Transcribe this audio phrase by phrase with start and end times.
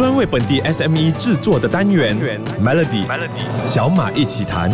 [0.00, 2.16] 专为本地 SME 制作的单元
[2.64, 4.72] Melody Melody 小马一起谈。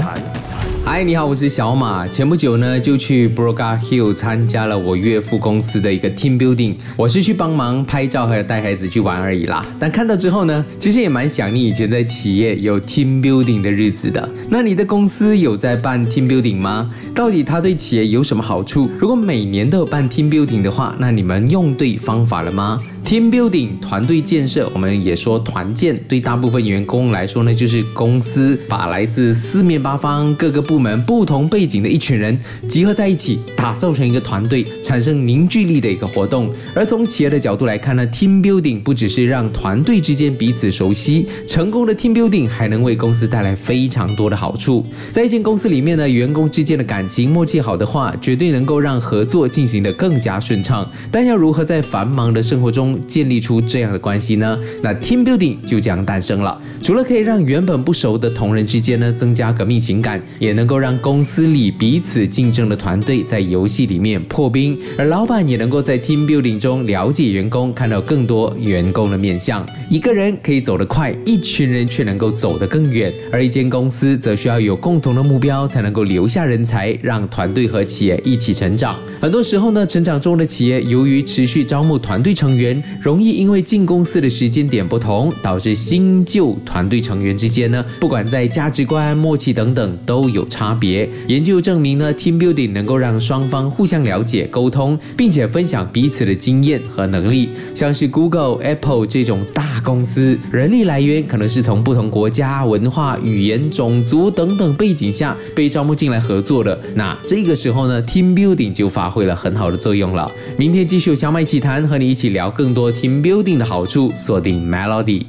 [0.84, 2.06] 嗨，你好，我是小马。
[2.06, 6.76] 前不久呢，就去 Broga Hill 参加了我岳父公司的一个 team building。
[6.94, 9.66] 我是去帮忙拍照和带孩子去玩而已啦。
[9.80, 14.28] 但看到之后呢，其实也蛮想念以前在企业有 team building 的日子的。
[14.48, 16.88] 那你的公司有在办 team building 吗？
[17.16, 18.88] 到底它对企业有什么好处？
[18.96, 32.36] 如果每年都有办 team building 的话，那你们用对方法了吗？Team building 团队建设，我们也说团建，对大部分员工来说呢，就是公司把来自四面八方、各个部门、不同背景的一群人
[32.68, 36.52] 集合在一起，打造成一个团队，产生凝聚力的一个活动。
[36.74, 44.84] 而从企业的角度来看呢，Team building 不只是让团队之间彼此熟悉，成功的 Team building 还能为公司带来非常多的好处。
[45.12, 50.90] 在一间公司里面呢，员工之间的感情默契好的话，绝对能够让合作进行的更加顺畅。
[51.12, 54.58] 但要如何在繁忙的生活中，建立出这样的关系呢？
[54.82, 56.60] 那 team building 就这样诞生了。
[56.82, 69.66] 除了可以让原本不熟的同仁之间呢增加革命情感，也能够让公司里彼此竞争的团队在游戏里面破冰，而老板也能够在 team building 中了解员工，看到更多员工的面相。
[69.88, 73.12] 一个人可以走得快，一群人却能够走得更远。
[73.32, 78.96] 而一间公司则需要有共同的目标，才能够留下人才，让团队和企业一起成长。
[79.20, 82.80] 很多时候呢，成长中的企业由于持续招募团队成员。
[83.00, 91.08] 容易因为进公司的时间点不同，导致新旧团队成员之间呢，不管在价值观、默契等等都有差别。
[91.28, 97.50] 研究证明呢，team building 能够让双方互相了解、沟通，并且分享彼此的经验和能力。
[97.74, 106.78] 像是 Google、Apple 这种大公司，人力来源可能是从不同国家、文化、语言、种族等等背景下被招募进来合作的。
[106.94, 110.30] 那这个时候呢，team building 就发挥了很好的作用了。
[110.56, 112.92] 明天继续有小马一起谈，和你一起聊更更多。
[112.92, 115.22] Team building 的好处，锁定 Melody。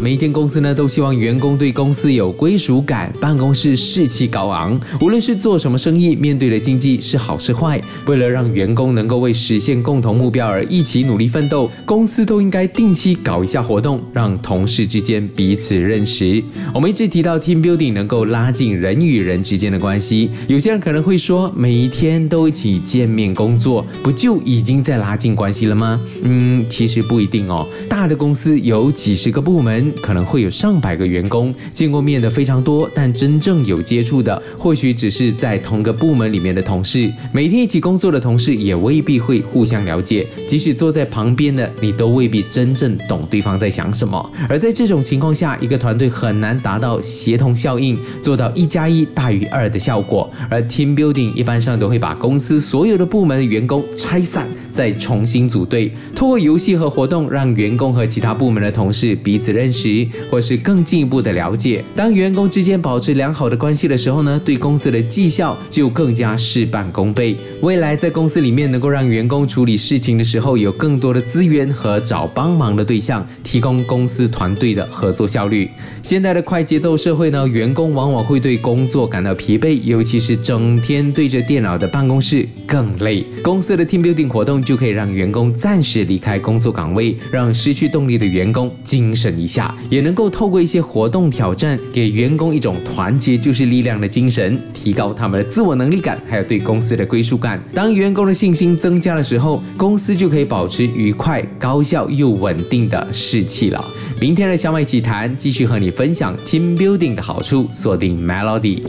[0.00, 4.78] 每一间公司呢，都希望员工对公司有归属感，办公室士气高昂。
[5.00, 16.44] 无论是做什么生意，面对的经济是好是坏，为了让员工能够为实现共同目标而一起努力奋斗，公司都应该定期搞一下活动，让同事之间彼此认识。
[16.72, 20.30] 我们一直提到 Team building 能够拉近人与人之间的关系。
[20.46, 26.00] 有些人可能会说，每一天都一起见面工作，不就已经在拉近关系了吗？
[26.22, 27.66] 嗯，其实不一定哦。
[27.98, 29.92] 大的公司有几十个部门。
[30.00, 37.12] 可能会有上百个员工见过面的非常多，但真正有接触的，或许只是在同个部门里面的同事。
[37.32, 44.32] 每天一起工作的同事也未必会互相了解，即使坐在旁边的你，都未必真正懂对方在想什么。
[44.48, 50.30] 而在这种情况下，一个团队很难达到协同效应，做到一加一大于二的效果。
[50.48, 59.88] 而 team building 一般上都会把公司所有的部门的员工拆散，再重新组队，通过游戏和活动，让员工和其他部门的同事彼此认识。
[60.30, 67.36] 或是更进一步的了解，当员工之间保持良好的关系的时候呢，对公司的绩效就更加事半功倍。
[67.62, 75.70] 未来在公司里面能够让员工处理事情的时候有更多的资源和找帮忙的对象，提供公司团队的合作效率。
[76.02, 83.24] 现在的快节奏社会呢，员工往往会对工作感到疲惫，尤其是整天对着电脑的办公室更累。
[83.42, 89.72] 公司的 team building 活动就可以让员工暂时离开工作岗位，让失去动力的员工精神一下。
[89.88, 97.62] 也能够透过一些活动挑战，给员工一种团结就是力量的精神，提高他们的自我能力感，还有对公司的归属感。
[97.72, 103.84] 当员工的信心增加的时候，公司就可以保持愉快、高效又稳定的士气了。
[104.20, 108.82] 明天的小麦奇谈继续和你分享 team building 的好处，锁定 Melody。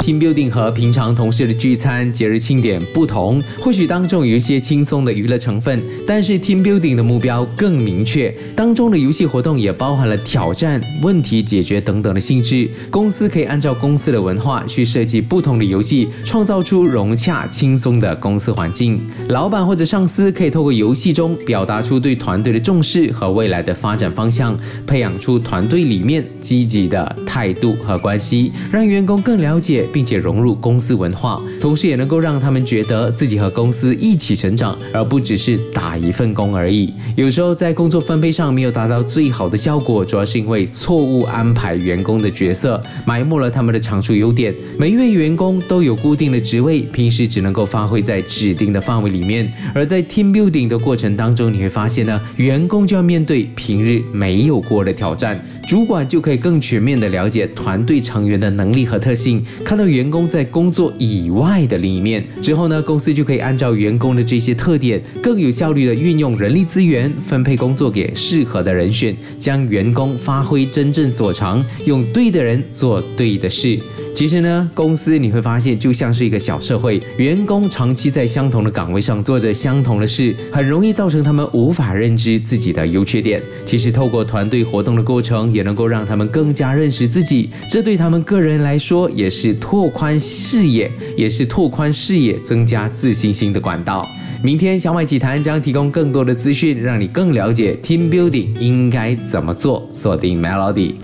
[0.00, 12.68] Team building 和平常同事的聚餐、节日庆典不同，或许当中有一些轻松的娱乐成分，但是 Team building 的目标更明确，当中的游戏活动也包含了挑战、问题解决等等的性质。
[12.90, 19.00] 公司可以按照公司的文化去设计不同的游戏，创造出融洽、轻松的公司环境。
[19.28, 29.80] 老板或者上司可以透过游戏中表达出对团队的重视和未来的发展方向，培养出团队里面积极的态度和关系，让员工更了解。
[29.92, 36.92] 并且融入公司文化，同时也能够让他们觉得自己和公司一起成长，而不只是打一份工而已。
[37.16, 44.54] 有时候在工作分配上没有达到最好的效果，主要是因为错误安排员工的角色，埋没了他们的长处优点。
[44.78, 49.50] 每一位员工都有固定的职位，平时只能够发挥在指定的范围里面。
[49.74, 55.40] 而在 team building 的过程当中，你会发现呢，员工就要面对平日没有过的挑战。
[55.70, 62.26] 主管就可以更全面的了解团队成员的能力和特性，看到员工在工作以外的另一面。
[62.42, 73.78] 之后呢，公司就可以按照员工的这些特点，更有效率地运用人力资源，分配工作给适合的人选，将员工发挥真正所长，用对的人做对的事。
[74.12, 83.40] 其实呢，公司你会发现就像是一个小社会，员工长期在相同的岗位上做着相同的事，很容易造成他们无法认知自己的优缺点。
[83.64, 94.06] 其实透过团队活动的过程，也能够让他们更加认识自己，这对他们个人来说也是拓宽视野，也是拓宽视野、增加自信心的管道。
[94.42, 99.86] 明天小马奇谈将提供更多的资讯，让你更了解 team building 应该怎么做。
[99.92, 100.94] 锁定 Melody。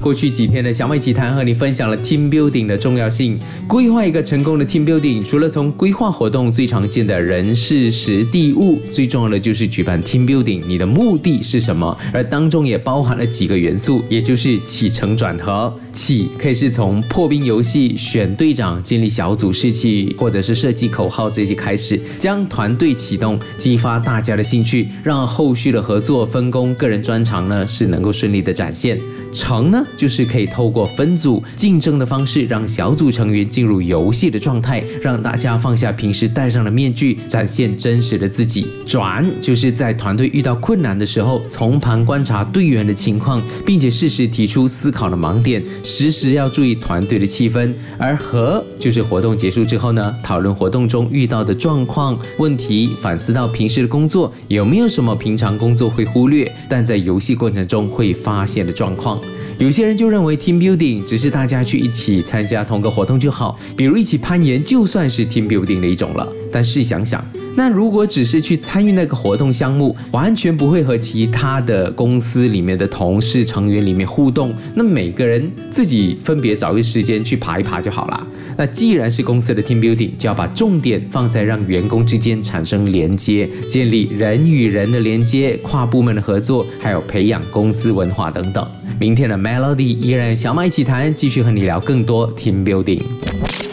[0.00, 3.38] 过去几天的小麦奇谈和你分享了 team building 的重要性。
[3.68, 11.96] 规划一个成功的 team building，除了从规划活动最常见的人事时地物，最重要的就是举办 team building，你的目的是什么？
[12.12, 15.72] 而当中也包含了几个元素，也就是起承转合。
[15.92, 28.98] 起可以是从破冰游戏、选队长、建立小组士气，或者是设计口号这些开始，将团队启动，激发大家的兴趣，让后续的合作分工、个人专长呢是能够顺利的展现。
[29.32, 38.66] 成呢，就是可以透过分组竞争的方式，让小组成员进入游戏的状态，让大家放下平时戴上的面具，展现真实的自己。
[38.86, 47.72] 转就是在团队遇到困难的时候，从旁观察队员的情况，并且适时提出思考的盲点，时时要注意团队的气氛。
[47.96, 59.20] 而和就是活动结束之后呢，讨论活动中遇到的状况、问题，题反思到平时的工作有没有什么平常工作会忽略，但在游戏过程中会发现的状况。
[59.58, 66.26] 有些人就认为 team building 只是大家去一起参加同个活动就好，比如一起攀岩就算是 team building 的一种了。
[66.52, 67.24] 但试想想，
[67.54, 78.26] 那如果只是去参与那个活动项目，完全不会和其他的公司里面的同事成员里面互动，那每个人自己分别找一时间去爬一爬就好了。
[78.56, 88.66] 那既然是公司的 team building，就要把重点放在让员工之间产生连接，建立人与人的连接，跨部门的合作，还有培养公司文化等等。
[88.98, 93.02] 明天的 Melody 依然小马一起谈，继续和你聊更多 team building。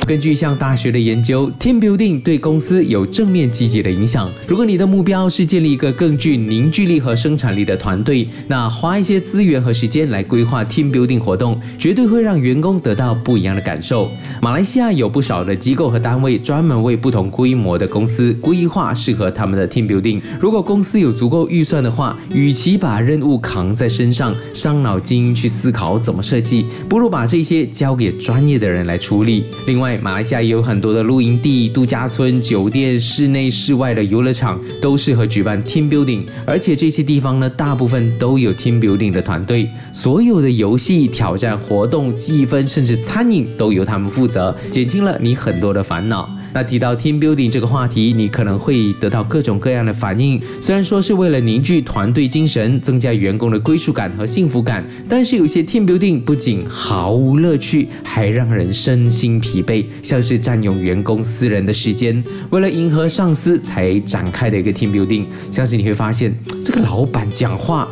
[0.06, 4.28] 根据向大学的研究，team building 对公司有正面积极的影响。
[4.48, 14.10] 如果你的目标是建立一个更具凝聚力和生产力的团队，那花一些资源和时间来规划 team building 活动，绝对会让员工得到不一样的感受。
[14.42, 20.19] 马来西亚有不少的机构和单位专门为不同规模的公司规划适合他们的 team building。
[20.40, 29.44] 如果公司有足够预算的话，与其把任务扛在身上，伤脑筋去思考怎么设计，不如把这些交给专业的人来处理。
[29.68, 36.24] 另外马来西亚也有很多的露营地、度假村、酒店、室内、室外的游乐场，都适合举办 team building。
[36.45, 46.30] 而且这些地方呢，大部分都有 team building 的团队，所有的游戏、挑战、活动、积分，甚至餐饮都由他们负责，减轻了你很多的烦恼。
[46.54, 50.42] 那提到 team building 这个话题，你可能会得到各种各样的反应。
[50.60, 65.25] 虽然说是为了凝聚团队精神，增加员工的归属感和幸福感，但是有些 team building 不仅毫无乐趣，还让人身心疲惫，像是占用员工私人的时间，为了迎合上司才展开的一个 team building。
[65.51, 66.36] 像是你会发现，
[66.66, 67.88] 这个老板讲话，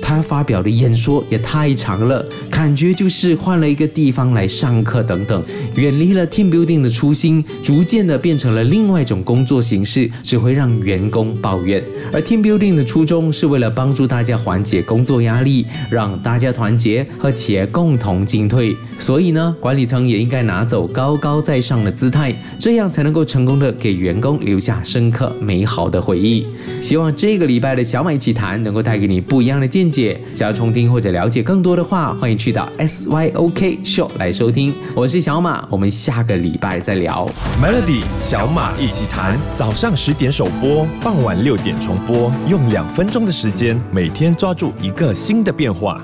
[0.00, 5.44] 他发表的演说也太长了，感觉就是换了一个地方来上课等等，
[5.76, 7.81] 远离了 team building 的初心，逐。
[7.82, 11.82] 逐渐的变成了另外一种工作形式，只会让员工抱怨。
[12.12, 18.76] 而 team building 的初衷是为了帮助大家缓解工作压力，让大家团结和企业共同进退。
[19.00, 26.46] 所以呢，管理层也应该拿走高高在上的姿态，这样才能够成功的给员工留下深刻美好的回忆。
[26.80, 30.16] 希望这个礼拜的小马一起谈能够带给你不一样的见解。
[30.36, 34.72] 想要重听或者了解更多的话，欢迎去到 SYOK Show 来收听。
[34.94, 37.28] 我是小马，我们下个礼拜再聊。
[37.72, 45.98] 乐迪小马一起谈，早上十点首播，傍晚六点重播，用两分钟的时间，每天抓住一个新的变化。